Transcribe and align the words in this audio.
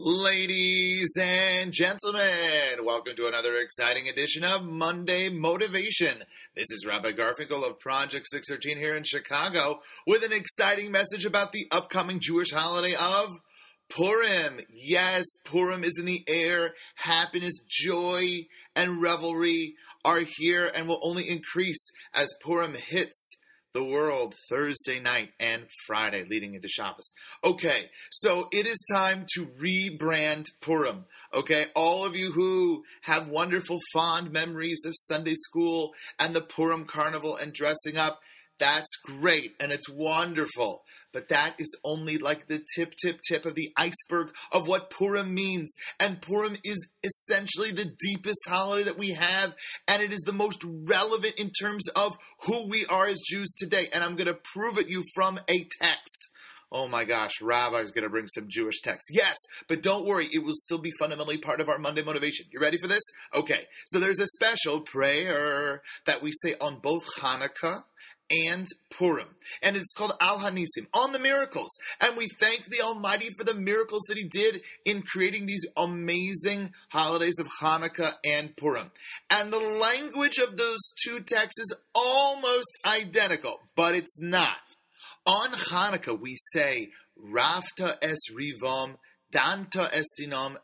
Ladies 0.00 1.10
and 1.20 1.72
gentlemen, 1.72 2.84
welcome 2.84 3.16
to 3.16 3.26
another 3.26 3.56
exciting 3.56 4.06
edition 4.08 4.44
of 4.44 4.64
Monday 4.64 5.28
Motivation. 5.28 6.22
This 6.54 6.70
is 6.70 6.86
Rabbi 6.86 7.10
Garfinkel 7.10 7.68
of 7.68 7.80
Project 7.80 8.26
613 8.30 8.78
here 8.78 8.94
in 8.94 9.02
Chicago 9.02 9.80
with 10.06 10.22
an 10.22 10.32
exciting 10.32 10.92
message 10.92 11.24
about 11.24 11.50
the 11.50 11.66
upcoming 11.72 12.20
Jewish 12.20 12.52
holiday 12.52 12.94
of 12.94 13.40
Purim. 13.88 14.60
Yes, 14.72 15.24
Purim 15.42 15.82
is 15.82 15.96
in 15.98 16.04
the 16.04 16.22
air. 16.28 16.74
Happiness, 16.94 17.58
joy, 17.68 18.46
and 18.76 19.02
revelry 19.02 19.74
are 20.04 20.22
here 20.36 20.70
and 20.72 20.86
will 20.86 21.00
only 21.02 21.28
increase 21.28 21.90
as 22.14 22.32
Purim 22.44 22.74
hits 22.74 23.36
the 23.78 23.84
world 23.84 24.34
Thursday 24.48 24.98
night 24.98 25.30
and 25.38 25.62
Friday 25.86 26.24
leading 26.28 26.54
into 26.54 26.66
Shabbos. 26.66 27.14
Okay, 27.44 27.88
so 28.10 28.48
it 28.52 28.66
is 28.66 28.84
time 28.90 29.24
to 29.34 29.46
rebrand 29.46 30.46
Purim. 30.60 31.04
Okay, 31.32 31.66
all 31.76 32.04
of 32.04 32.16
you 32.16 32.32
who 32.32 32.82
have 33.02 33.28
wonderful, 33.28 33.78
fond 33.92 34.32
memories 34.32 34.80
of 34.84 34.94
Sunday 34.96 35.34
school 35.36 35.92
and 36.18 36.34
the 36.34 36.40
Purim 36.40 36.86
carnival 36.86 37.36
and 37.36 37.52
dressing 37.52 37.96
up, 37.96 38.18
that's 38.58 38.96
great 39.04 39.54
and 39.60 39.72
it's 39.72 39.88
wonderful. 39.88 40.82
But 41.12 41.28
that 41.28 41.54
is 41.58 41.74
only 41.84 42.18
like 42.18 42.46
the 42.46 42.62
tip, 42.74 42.92
tip, 43.00 43.20
tip 43.26 43.46
of 43.46 43.54
the 43.54 43.72
iceberg 43.76 44.30
of 44.52 44.68
what 44.68 44.90
Purim 44.90 45.32
means. 45.32 45.72
And 45.98 46.20
Purim 46.20 46.56
is 46.64 46.86
essentially 47.02 47.72
the 47.72 47.90
deepest 47.98 48.46
holiday 48.46 48.84
that 48.84 48.98
we 48.98 49.12
have. 49.12 49.54
And 49.86 50.02
it 50.02 50.12
is 50.12 50.20
the 50.20 50.32
most 50.32 50.62
relevant 50.64 51.34
in 51.38 51.50
terms 51.50 51.88
of 51.96 52.16
who 52.42 52.68
we 52.68 52.84
are 52.86 53.06
as 53.06 53.20
Jews 53.24 53.54
today. 53.58 53.88
And 53.92 54.04
I'm 54.04 54.16
going 54.16 54.26
to 54.26 54.38
prove 54.52 54.76
it 54.78 54.88
you 54.88 55.02
from 55.14 55.40
a 55.48 55.66
text. 55.80 56.28
Oh 56.70 56.86
my 56.86 57.04
gosh, 57.04 57.40
Rabbi's 57.40 57.92
going 57.92 58.04
to 58.04 58.10
bring 58.10 58.28
some 58.28 58.44
Jewish 58.48 58.82
text. 58.82 59.06
Yes, 59.10 59.36
but 59.68 59.82
don't 59.82 60.04
worry, 60.04 60.28
it 60.30 60.44
will 60.44 60.52
still 60.54 60.76
be 60.76 60.92
fundamentally 60.98 61.38
part 61.38 61.62
of 61.62 61.70
our 61.70 61.78
Monday 61.78 62.02
motivation. 62.02 62.44
You 62.52 62.60
ready 62.60 62.76
for 62.78 62.88
this? 62.88 63.02
Okay, 63.34 63.66
so 63.86 63.98
there's 63.98 64.20
a 64.20 64.26
special 64.26 64.82
prayer 64.82 65.80
that 66.04 66.20
we 66.20 66.30
say 66.30 66.56
on 66.60 66.80
both 66.80 67.04
Hanukkah 67.18 67.84
and 68.30 68.66
Purim. 68.90 69.28
And 69.62 69.76
it's 69.76 69.92
called 69.92 70.12
Al 70.20 70.38
Hanisim, 70.38 70.86
on 70.92 71.12
the 71.12 71.18
miracles. 71.18 71.70
And 72.00 72.16
we 72.16 72.28
thank 72.40 72.66
the 72.66 72.82
Almighty 72.82 73.30
for 73.36 73.44
the 73.44 73.54
miracles 73.54 74.02
that 74.08 74.18
He 74.18 74.24
did 74.24 74.62
in 74.84 75.02
creating 75.02 75.46
these 75.46 75.64
amazing 75.76 76.72
holidays 76.90 77.38
of 77.38 77.46
Hanukkah 77.60 78.14
and 78.24 78.56
Purim. 78.56 78.90
And 79.30 79.52
the 79.52 79.58
language 79.58 80.38
of 80.38 80.56
those 80.56 80.80
two 81.04 81.20
texts 81.20 81.60
is 81.60 81.74
almost 81.94 82.70
identical, 82.84 83.58
but 83.76 83.94
it's 83.94 84.20
not. 84.20 84.56
On 85.26 85.50
Hanukkah, 85.50 86.18
we 86.18 86.36
say, 86.52 86.90
Rafta 87.22 87.96
es 88.00 88.18
rivom, 88.32 88.96
danta 89.32 89.90
estinam, 89.92 90.56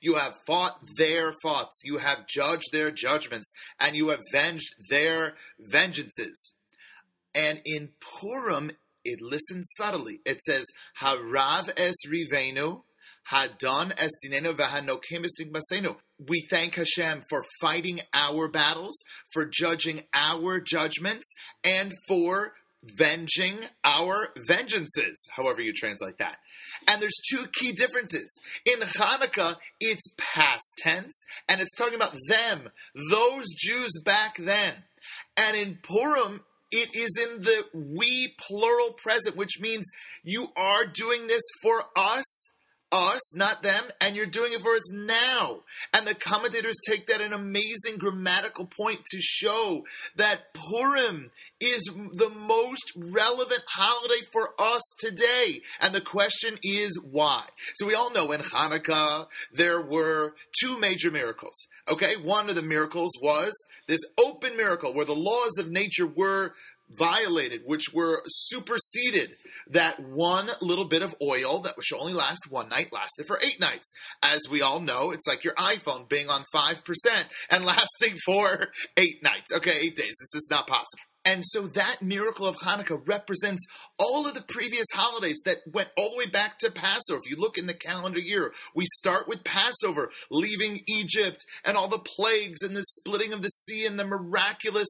you 0.00 0.14
have 0.14 0.34
fought 0.46 0.80
their 0.96 1.32
thoughts, 1.42 1.80
you 1.84 1.98
have 1.98 2.26
judged 2.26 2.72
their 2.72 2.90
judgments, 2.90 3.52
and 3.78 3.96
you 3.96 4.08
have 4.08 4.20
avenged 4.32 4.74
their 4.90 5.34
vengeances. 5.60 6.52
And 7.34 7.60
in 7.64 7.90
Purim, 8.00 8.72
it 9.04 9.20
listens 9.20 9.70
subtly. 9.76 10.20
It 10.24 10.40
says, 10.42 10.64
Harav 11.00 11.70
es 11.76 11.94
rivenu, 12.08 12.82
Hadon 13.30 13.92
es 13.96 14.10
dinenu 14.24 14.54
v'hanokem 14.54 15.24
es 15.24 15.96
We 16.18 16.46
thank 16.50 16.74
Hashem 16.74 17.24
for 17.28 17.44
fighting 17.60 18.00
our 18.12 18.48
battles, 18.48 18.96
for 19.32 19.46
judging 19.46 20.02
our 20.12 20.60
judgments, 20.60 21.26
and 21.64 21.92
for 22.06 22.52
venging 22.96 23.66
our 23.82 24.28
vengeances, 24.48 25.16
however 25.30 25.60
you 25.60 25.72
translate 25.72 26.18
that. 26.18 26.36
And 26.88 27.00
there's 27.00 27.20
two 27.30 27.44
key 27.52 27.72
differences. 27.72 28.32
In 28.64 28.80
Hanukkah, 28.80 29.56
it's 29.80 30.12
past 30.16 30.74
tense, 30.78 31.24
and 31.48 31.60
it's 31.60 31.74
talking 31.74 31.94
about 31.94 32.16
them, 32.28 32.70
those 33.10 33.46
Jews 33.56 34.00
back 34.04 34.36
then. 34.38 34.74
And 35.36 35.56
in 35.56 35.78
Purim, 35.82 36.42
it 36.70 36.96
is 36.96 37.12
in 37.22 37.42
the 37.42 37.64
we 37.74 38.34
plural 38.38 38.92
present, 38.94 39.36
which 39.36 39.60
means 39.60 39.84
you 40.22 40.48
are 40.56 40.86
doing 40.86 41.26
this 41.26 41.42
for 41.62 41.84
us 41.96 42.52
us, 42.94 43.36
not 43.36 43.62
them, 43.62 43.84
and 44.00 44.14
you're 44.14 44.26
doing 44.26 44.52
it 44.52 44.62
for 44.62 44.74
us 44.74 44.92
now. 44.92 45.60
And 45.92 46.06
the 46.06 46.14
commentators 46.14 46.76
take 46.88 47.08
that 47.08 47.20
an 47.20 47.32
amazing 47.32 47.98
grammatical 47.98 48.66
point 48.66 49.00
to 49.10 49.18
show 49.20 49.84
that 50.16 50.54
Purim 50.54 51.32
is 51.60 51.82
the 52.12 52.30
most 52.30 52.92
relevant 52.96 53.62
holiday 53.74 54.24
for 54.32 54.50
us 54.58 54.82
today. 54.98 55.62
And 55.80 55.94
the 55.94 56.00
question 56.00 56.56
is 56.62 57.00
why? 57.02 57.44
So 57.74 57.86
we 57.86 57.94
all 57.94 58.12
know 58.12 58.30
in 58.32 58.40
Hanukkah 58.40 59.26
there 59.52 59.80
were 59.80 60.34
two 60.60 60.78
major 60.78 61.10
miracles. 61.10 61.66
Okay, 61.88 62.16
one 62.16 62.48
of 62.48 62.54
the 62.54 62.62
miracles 62.62 63.12
was 63.20 63.52
this 63.88 64.00
open 64.18 64.56
miracle 64.56 64.94
where 64.94 65.04
the 65.04 65.12
laws 65.12 65.58
of 65.58 65.70
nature 65.70 66.06
were 66.06 66.54
violated, 66.90 67.62
which 67.64 67.92
were 67.92 68.22
superseded. 68.26 69.36
That 69.68 70.00
one 70.00 70.50
little 70.60 70.84
bit 70.84 71.02
of 71.02 71.14
oil 71.22 71.60
that 71.62 71.74
should 71.82 71.98
only 71.98 72.12
last 72.12 72.42
one 72.50 72.68
night 72.68 72.92
lasted 72.92 73.26
for 73.26 73.38
eight 73.42 73.60
nights. 73.60 73.92
As 74.22 74.42
we 74.50 74.62
all 74.62 74.80
know, 74.80 75.10
it's 75.10 75.26
like 75.26 75.44
your 75.44 75.54
iPhone 75.54 76.08
being 76.08 76.28
on 76.28 76.44
5% 76.54 76.76
and 77.50 77.64
lasting 77.64 78.18
for 78.24 78.68
eight 78.96 79.22
nights. 79.22 79.52
Okay, 79.54 79.78
eight 79.80 79.96
days. 79.96 80.14
It's 80.20 80.34
just 80.34 80.50
not 80.50 80.66
possible. 80.66 81.00
And 81.26 81.42
so 81.42 81.68
that 81.68 82.02
miracle 82.02 82.46
of 82.46 82.56
Hanukkah 82.56 83.00
represents 83.08 83.64
all 83.98 84.26
of 84.26 84.34
the 84.34 84.42
previous 84.42 84.86
holidays 84.92 85.40
that 85.46 85.56
went 85.72 85.88
all 85.96 86.10
the 86.10 86.18
way 86.18 86.26
back 86.26 86.58
to 86.58 86.70
Passover. 86.70 87.20
If 87.24 87.30
you 87.30 87.40
look 87.40 87.56
in 87.56 87.66
the 87.66 87.72
calendar 87.72 88.20
year, 88.20 88.52
we 88.74 88.84
start 88.96 89.26
with 89.26 89.42
Passover, 89.42 90.10
leaving 90.30 90.82
Egypt 90.86 91.42
and 91.64 91.78
all 91.78 91.88
the 91.88 91.98
plagues 91.98 92.60
and 92.60 92.76
the 92.76 92.82
splitting 92.82 93.32
of 93.32 93.40
the 93.40 93.48
sea 93.48 93.86
and 93.86 93.98
the 93.98 94.06
miraculous 94.06 94.88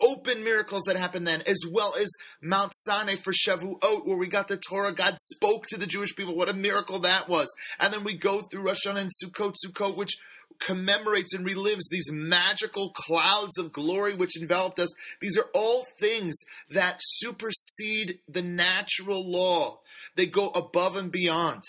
open 0.00 0.44
miracles 0.44 0.84
that 0.86 0.96
happened 0.96 1.26
then, 1.26 1.42
as 1.46 1.58
well 1.70 1.94
as 1.98 2.08
Mount 2.42 2.72
Sinai 2.74 3.16
for 3.22 3.32
Shavuot, 3.32 4.06
where 4.06 4.18
we 4.18 4.28
got 4.28 4.48
the 4.48 4.56
Torah. 4.56 4.94
God 4.94 5.16
spoke 5.18 5.66
to 5.68 5.78
the 5.78 5.86
Jewish 5.86 6.14
people. 6.14 6.36
What 6.36 6.48
a 6.48 6.54
miracle 6.54 7.00
that 7.00 7.28
was. 7.28 7.48
And 7.78 7.92
then 7.92 8.04
we 8.04 8.16
go 8.16 8.40
through 8.40 8.62
Rosh 8.62 8.86
Hashanah 8.86 9.00
and 9.00 9.10
Sukkot, 9.22 9.54
Sukkot, 9.64 9.96
which 9.96 10.16
commemorates 10.58 11.34
and 11.34 11.46
relives 11.46 11.88
these 11.90 12.10
magical 12.10 12.90
clouds 12.90 13.58
of 13.58 13.72
glory 13.72 14.14
which 14.14 14.40
enveloped 14.40 14.78
us. 14.78 14.88
These 15.20 15.36
are 15.38 15.48
all 15.54 15.84
things 15.98 16.34
that 16.70 17.00
supersede 17.00 18.20
the 18.28 18.42
natural 18.42 19.30
law. 19.30 19.80
They 20.14 20.26
go 20.26 20.48
above 20.48 20.96
and 20.96 21.12
beyond. 21.12 21.62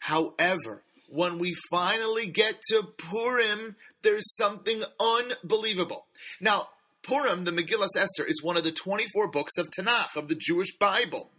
However, 0.00 0.82
when 1.08 1.38
we 1.38 1.54
finally 1.70 2.26
get 2.26 2.60
to 2.70 2.82
Purim, 2.96 3.76
there's 4.02 4.34
something 4.34 4.82
unbelievable. 4.98 6.06
Now, 6.40 6.68
Purim, 7.02 7.44
the 7.44 7.50
Megillah 7.50 7.88
Esther, 7.96 8.24
is 8.24 8.42
one 8.42 8.56
of 8.56 8.64
the 8.64 8.72
24 8.72 9.28
books 9.28 9.58
of 9.58 9.70
Tanakh, 9.70 10.16
of 10.16 10.28
the 10.28 10.36
Jewish 10.36 10.76
Bible. 10.78 11.30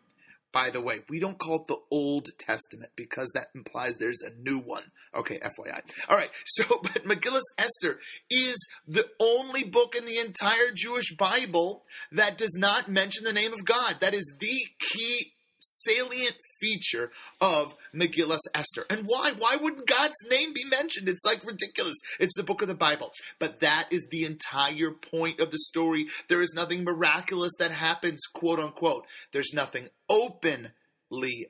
By 0.51 0.69
the 0.69 0.81
way, 0.81 0.99
we 1.09 1.19
don't 1.19 1.39
call 1.39 1.61
it 1.61 1.67
the 1.67 1.79
Old 1.89 2.27
Testament 2.37 2.91
because 2.95 3.31
that 3.33 3.47
implies 3.55 3.95
there's 3.97 4.21
a 4.21 4.29
new 4.47 4.59
one. 4.59 4.83
Okay, 5.15 5.39
FYI. 5.39 5.81
All 6.07 6.17
right, 6.17 6.29
so, 6.45 6.63
but 6.81 7.05
Megillah 7.05 7.41
Esther 7.57 7.97
is 8.29 8.55
the 8.87 9.07
only 9.19 9.63
book 9.63 9.95
in 9.95 10.05
the 10.05 10.19
entire 10.19 10.71
Jewish 10.73 11.15
Bible 11.15 11.83
that 12.11 12.37
does 12.37 12.55
not 12.55 12.87
mention 12.87 13.23
the 13.23 13.33
name 13.33 13.53
of 13.53 13.65
God. 13.65 13.95
That 14.01 14.13
is 14.13 14.31
the 14.39 14.59
key 14.79 15.33
salient 15.63 16.35
feature 16.59 17.11
of 17.41 17.75
Megillah 17.93 18.39
Esther. 18.53 18.85
And 18.89 19.05
why? 19.05 19.31
Why 19.37 19.57
wouldn't 19.57 19.87
God's 19.87 20.15
name 20.29 20.53
be 20.53 20.65
mentioned? 20.65 21.09
It's 21.09 21.25
like 21.25 21.45
ridiculous. 21.45 21.97
It's 22.19 22.35
the 22.35 22.43
book 22.43 22.61
of 22.61 22.67
the 22.67 22.75
Bible. 22.75 23.11
But 23.39 23.59
that 23.61 23.87
is 23.91 24.05
the 24.09 24.25
entire 24.25 24.91
point 24.91 25.39
of 25.39 25.51
the 25.51 25.59
story. 25.59 26.07
There 26.29 26.41
is 26.41 26.53
nothing 26.55 26.83
miraculous 26.83 27.53
that 27.59 27.71
happens, 27.71 28.21
quote 28.33 28.59
unquote. 28.59 29.05
There's 29.31 29.53
nothing 29.53 29.89
open 30.09 30.71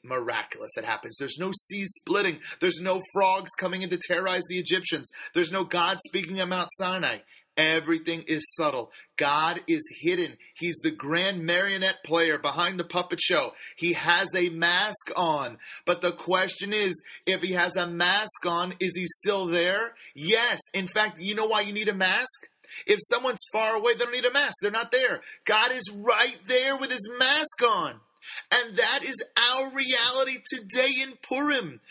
miraculous 0.03 0.71
that 0.75 0.85
happens. 0.85 1.15
There's 1.17 1.37
no 1.39 1.51
sea 1.53 1.85
splitting. 1.85 2.39
There's 2.59 2.81
no 2.81 3.01
frogs 3.13 3.51
coming 3.59 3.81
in 3.81 3.89
to 3.91 3.97
terrorize 3.97 4.43
the 4.49 4.59
Egyptians. 4.59 5.09
There's 5.33 5.51
no 5.51 5.63
God 5.63 5.99
speaking 6.05 6.39
at 6.39 6.49
Mount 6.49 6.69
Sinai. 6.73 7.19
Everything 7.55 8.23
is 8.27 8.43
subtle. 8.57 8.91
God 9.15 9.61
is 9.67 9.81
hidden. 10.01 10.37
He's 10.55 10.77
the 10.77 10.91
grand 10.91 11.43
marionette 11.45 12.03
player 12.03 12.39
behind 12.39 12.79
the 12.79 12.83
puppet 12.83 13.21
show. 13.21 13.53
He 13.77 13.93
has 13.93 14.33
a 14.35 14.49
mask 14.49 15.11
on. 15.15 15.59
But 15.85 16.01
the 16.01 16.13
question 16.13 16.73
is 16.73 16.99
if 17.27 17.41
he 17.41 17.53
has 17.53 17.75
a 17.75 17.85
mask 17.85 18.45
on, 18.45 18.73
is 18.79 18.95
he 18.95 19.05
still 19.05 19.45
there? 19.45 19.93
Yes. 20.15 20.59
In 20.73 20.87
fact, 20.87 21.19
you 21.19 21.35
know 21.35 21.45
why 21.45 21.61
you 21.61 21.73
need 21.73 21.89
a 21.89 21.93
mask? 21.93 22.47
If 22.87 22.99
someone's 23.03 23.45
far 23.51 23.75
away, 23.75 23.93
they 23.93 23.99
don't 23.99 24.13
need 24.13 24.25
a 24.25 24.33
mask. 24.33 24.55
They're 24.61 24.71
not 24.71 24.91
there. 24.91 25.21
God 25.45 25.71
is 25.71 25.91
right 25.93 26.39
there 26.47 26.75
with 26.75 26.91
his 26.91 27.07
mask 27.19 27.61
on. 27.63 27.99
And 28.51 28.77
that 28.77 29.01
is 29.03 29.21
our 29.37 29.71
reality 29.71 30.39
today 30.49 31.01
in 31.01 31.13
Purim 31.21 31.81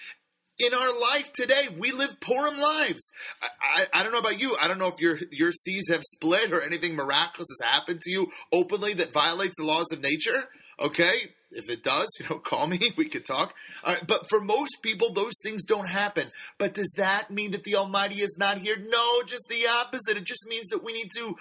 in 0.59 0.75
our 0.75 0.99
life 0.99 1.33
today. 1.33 1.69
We 1.77 1.93
live 1.93 2.21
Purim 2.21 2.59
lives. 2.59 3.11
I, 3.41 3.83
I, 3.83 4.01
I, 4.01 4.03
don't 4.03 4.13
know 4.13 4.19
about 4.19 4.41
you. 4.41 4.57
I 4.61 4.69
don't 4.69 4.79
know 4.79 4.89
if 4.89 4.99
your 4.99 5.19
your 5.31 5.53
seas 5.53 5.89
have 5.89 6.03
split 6.03 6.53
or 6.53 6.61
anything 6.61 6.95
miraculous 6.95 7.49
has 7.61 7.69
happened 7.69 8.01
to 8.03 8.11
you 8.11 8.31
openly 8.53 8.95
that 8.95 9.13
violates 9.13 9.57
the 9.59 9.65
laws 9.65 9.87
of 9.93 10.01
nature. 10.01 10.49
Okay, 10.81 11.31
if 11.51 11.69
it 11.69 11.83
does, 11.83 12.09
you 12.21 12.27
know, 12.29 12.39
call 12.39 12.67
me. 12.67 12.93
We 12.97 13.09
could 13.09 13.25
talk. 13.25 13.55
Uh, 13.85 13.97
but 14.07 14.29
for 14.29 14.41
most 14.41 14.79
people, 14.83 15.13
those 15.13 15.35
things 15.43 15.65
don't 15.65 15.89
happen. 15.89 16.31
But 16.59 16.75
does 16.75 16.93
that 16.97 17.31
mean 17.31 17.53
that 17.53 17.65
the 17.65 17.77
Almighty 17.77 18.17
is 18.17 18.37
not 18.39 18.59
here? 18.59 18.77
No, 18.79 19.23
just 19.23 19.45
the 19.49 19.67
opposite. 19.69 20.17
It 20.17 20.25
just 20.25 20.47
means 20.49 20.69
that 20.69 20.85
we 20.85 20.93
need 20.93 21.11
to 21.17 21.37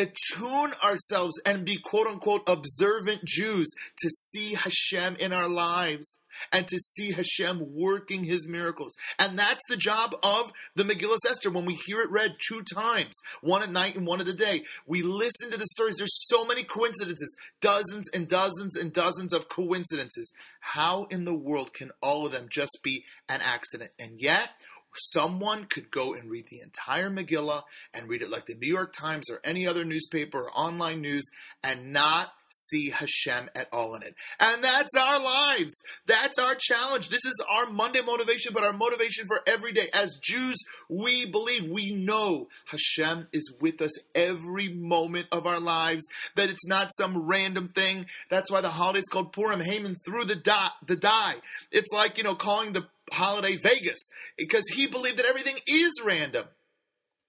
attune 0.00 0.72
ourselves 0.82 1.40
and 1.44 1.64
be 1.64 1.76
quote 1.76 2.06
unquote 2.06 2.42
observant 2.46 3.24
Jews 3.24 3.68
to 3.98 4.08
see 4.08 4.54
Hashem 4.54 5.16
in 5.16 5.32
our 5.32 5.48
lives 5.48 6.18
and 6.52 6.66
to 6.68 6.78
see 6.78 7.12
Hashem 7.12 7.60
working 7.74 8.24
his 8.24 8.46
miracles. 8.46 8.94
And 9.18 9.38
that's 9.38 9.60
the 9.68 9.76
job 9.76 10.14
of 10.22 10.52
the 10.74 10.84
Megillah 10.84 11.18
Esther 11.28 11.50
when 11.50 11.66
we 11.66 11.78
hear 11.86 12.00
it 12.00 12.10
read 12.10 12.36
two 12.48 12.62
times, 12.62 13.14
one 13.42 13.62
at 13.62 13.70
night 13.70 13.96
and 13.96 14.06
one 14.06 14.20
at 14.20 14.26
the 14.26 14.34
day. 14.34 14.64
We 14.86 15.02
listen 15.02 15.50
to 15.50 15.58
the 15.58 15.66
stories. 15.66 15.96
There's 15.96 16.26
so 16.28 16.46
many 16.46 16.62
coincidences, 16.62 17.36
dozens 17.60 18.08
and 18.14 18.28
dozens 18.28 18.76
and 18.76 18.92
dozens 18.92 19.32
of 19.32 19.48
coincidences. 19.48 20.32
How 20.60 21.04
in 21.10 21.24
the 21.24 21.34
world 21.34 21.74
can 21.74 21.90
all 22.00 22.26
of 22.26 22.32
them 22.32 22.46
just 22.50 22.78
be 22.82 23.04
an 23.28 23.40
accident? 23.42 23.90
And 23.98 24.20
yet, 24.20 24.50
someone 24.94 25.64
could 25.64 25.90
go 25.90 26.14
and 26.14 26.30
read 26.30 26.46
the 26.48 26.60
entire 26.60 27.10
Megillah 27.10 27.62
and 27.94 28.08
read 28.08 28.22
it 28.22 28.30
like 28.30 28.46
the 28.46 28.54
New 28.54 28.72
York 28.72 28.92
Times 28.92 29.30
or 29.30 29.40
any 29.44 29.66
other 29.66 29.84
newspaper 29.84 30.42
or 30.42 30.50
online 30.50 31.00
news 31.00 31.28
and 31.62 31.92
not 31.92 32.30
see 32.50 32.90
Hashem 32.90 33.48
at 33.54 33.68
all 33.72 33.94
in 33.94 34.02
it. 34.02 34.14
And 34.38 34.62
that's 34.62 34.96
our 34.96 35.20
lives. 35.20 35.74
That's 36.06 36.38
our 36.38 36.54
challenge. 36.58 37.08
This 37.08 37.24
is 37.24 37.44
our 37.48 37.70
Monday 37.70 38.02
motivation, 38.02 38.52
but 38.52 38.64
our 38.64 38.72
motivation 38.72 39.26
for 39.26 39.40
every 39.46 39.72
day. 39.72 39.88
As 39.94 40.18
Jews, 40.20 40.56
we 40.88 41.26
believe, 41.26 41.70
we 41.70 41.92
know 41.92 42.48
Hashem 42.66 43.28
is 43.32 43.54
with 43.60 43.80
us 43.80 43.92
every 44.14 44.68
moment 44.68 45.28
of 45.32 45.46
our 45.46 45.60
lives, 45.60 46.04
that 46.36 46.50
it's 46.50 46.66
not 46.66 46.90
some 46.98 47.26
random 47.28 47.68
thing. 47.68 48.06
That's 48.30 48.50
why 48.50 48.60
the 48.60 48.70
holiday 48.70 49.00
is 49.00 49.08
called 49.08 49.32
Purim. 49.32 49.60
Haman 49.60 49.96
threw 50.04 50.24
the, 50.24 50.36
die, 50.36 50.70
the 50.86 50.96
die. 50.96 51.36
It's 51.70 51.92
like, 51.92 52.18
you 52.18 52.24
know, 52.24 52.34
calling 52.34 52.72
the 52.72 52.86
holiday 53.10 53.56
Vegas 53.62 54.00
because 54.36 54.64
he 54.68 54.86
believed 54.86 55.18
that 55.18 55.26
everything 55.26 55.56
is 55.66 55.92
random. 56.04 56.46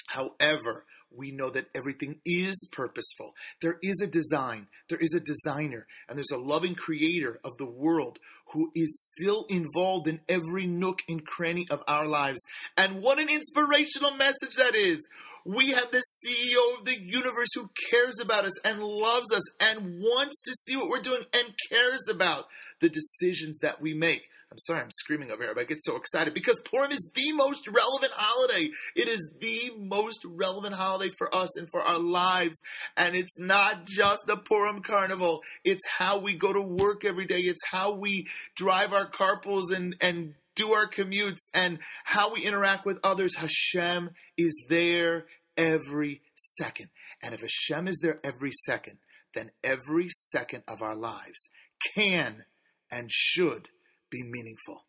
However, 0.07 0.85
we 1.13 1.31
know 1.31 1.49
that 1.49 1.67
everything 1.75 2.19
is 2.25 2.67
purposeful. 2.71 3.33
There 3.61 3.77
is 3.81 4.01
a 4.01 4.07
design, 4.07 4.67
there 4.89 4.97
is 4.97 5.13
a 5.13 5.19
designer, 5.19 5.85
and 6.07 6.17
there's 6.17 6.31
a 6.31 6.37
loving 6.37 6.75
creator 6.75 7.39
of 7.43 7.57
the 7.57 7.69
world 7.69 8.19
who 8.53 8.71
is 8.75 9.13
still 9.15 9.45
involved 9.49 10.07
in 10.07 10.21
every 10.27 10.65
nook 10.65 10.99
and 11.07 11.25
cranny 11.25 11.65
of 11.69 11.83
our 11.87 12.05
lives. 12.05 12.41
And 12.77 13.01
what 13.01 13.19
an 13.19 13.29
inspirational 13.29 14.15
message 14.15 14.55
that 14.57 14.75
is! 14.75 15.07
We 15.45 15.71
have 15.71 15.91
the 15.91 16.01
CEO 16.01 16.79
of 16.79 16.85
the 16.85 16.99
universe 16.99 17.49
who 17.55 17.69
cares 17.89 18.19
about 18.19 18.45
us 18.45 18.53
and 18.63 18.83
loves 18.83 19.31
us 19.33 19.43
and 19.59 19.99
wants 19.99 20.39
to 20.41 20.51
see 20.51 20.77
what 20.77 20.89
we're 20.89 21.01
doing 21.01 21.23
and 21.33 21.53
cares 21.69 22.07
about 22.09 22.45
the 22.79 22.89
decisions 22.89 23.59
that 23.59 23.81
we 23.81 23.93
make. 23.93 24.27
I'm 24.51 24.57
sorry, 24.57 24.81
I'm 24.81 24.91
screaming 24.91 25.31
over 25.31 25.43
here, 25.43 25.53
but 25.55 25.61
I 25.61 25.63
get 25.63 25.81
so 25.81 25.95
excited 25.95 26.33
because 26.33 26.61
Purim 26.65 26.91
is 26.91 27.09
the 27.15 27.31
most 27.31 27.65
relevant 27.69 28.11
holiday. 28.13 28.69
It 28.97 29.07
is 29.07 29.31
the 29.39 29.71
most 29.77 30.25
relevant 30.25 30.75
holiday 30.75 31.13
for 31.17 31.33
us 31.33 31.57
and 31.57 31.69
for 31.71 31.81
our 31.81 31.97
lives. 31.97 32.57
And 32.97 33.15
it's 33.15 33.39
not 33.39 33.85
just 33.85 34.27
the 34.27 34.35
Purim 34.35 34.81
carnival. 34.81 35.41
It's 35.63 35.87
how 35.87 36.19
we 36.19 36.35
go 36.35 36.51
to 36.51 36.61
work 36.61 37.05
every 37.05 37.25
day. 37.25 37.39
It's 37.39 37.63
how 37.71 37.93
we 37.93 38.27
drive 38.55 38.91
our 38.91 39.09
carpools 39.09 39.73
and, 39.73 39.95
and 40.01 40.33
do 40.55 40.73
our 40.73 40.89
commutes 40.89 41.49
and 41.53 41.79
how 42.03 42.33
we 42.33 42.43
interact 42.43 42.85
with 42.85 42.99
others. 43.03 43.35
Hashem 43.35 44.11
is 44.37 44.65
there 44.69 45.25
every 45.57 46.21
second. 46.35 46.89
And 47.23 47.33
if 47.33 47.41
Hashem 47.41 47.87
is 47.87 47.99
there 48.01 48.19
every 48.23 48.51
second, 48.65 48.97
then 49.33 49.51
every 49.63 50.09
second 50.09 50.63
of 50.67 50.81
our 50.81 50.95
lives 50.95 51.49
can 51.95 52.43
and 52.91 53.09
should 53.11 53.69
be 54.09 54.21
meaningful. 54.23 54.85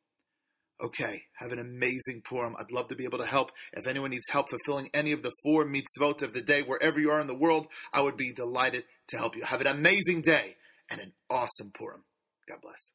Okay, 0.82 1.22
have 1.34 1.52
an 1.52 1.60
amazing 1.60 2.22
Purim. 2.24 2.56
I'd 2.58 2.72
love 2.72 2.88
to 2.88 2.96
be 2.96 3.04
able 3.04 3.18
to 3.18 3.26
help. 3.26 3.52
If 3.72 3.86
anyone 3.86 4.10
needs 4.10 4.28
help 4.28 4.50
fulfilling 4.50 4.90
any 4.92 5.12
of 5.12 5.22
the 5.22 5.30
four 5.44 5.64
mitzvot 5.64 6.22
of 6.22 6.34
the 6.34 6.42
day, 6.42 6.62
wherever 6.62 6.98
you 6.98 7.12
are 7.12 7.20
in 7.20 7.28
the 7.28 7.38
world, 7.38 7.68
I 7.92 8.02
would 8.02 8.16
be 8.16 8.32
delighted 8.32 8.82
to 9.08 9.16
help 9.16 9.36
you. 9.36 9.44
Have 9.44 9.60
an 9.60 9.68
amazing 9.68 10.22
day 10.22 10.56
and 10.90 11.00
an 11.00 11.12
awesome 11.30 11.70
Purim. 11.72 12.02
God 12.48 12.58
bless. 12.62 12.90